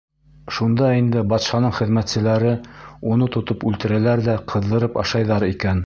Шунда 0.53 0.87
инде 0.99 1.21
батшаның 1.33 1.75
хеҙмәтселәре 1.81 2.55
уны 3.13 3.29
тотоп 3.37 3.67
үлтерәләр 3.73 4.25
ҙә 4.31 4.41
ҡыҙҙырып 4.55 4.99
ашайҙар 5.05 5.49
икән. 5.55 5.77